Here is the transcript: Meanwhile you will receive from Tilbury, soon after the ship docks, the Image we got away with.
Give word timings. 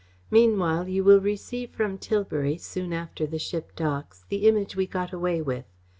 Meanwhile 0.31 0.87
you 0.87 1.03
will 1.03 1.21
receive 1.21 1.69
from 1.69 1.99
Tilbury, 1.99 2.57
soon 2.57 2.91
after 2.91 3.27
the 3.27 3.37
ship 3.37 3.75
docks, 3.75 4.25
the 4.29 4.47
Image 4.47 4.75
we 4.75 4.87
got 4.87 5.13
away 5.13 5.43
with. 5.43 5.65